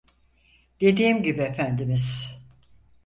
Dediğim 0.81 1.23
gibi 1.23 1.41
efendimiz… 1.41 2.37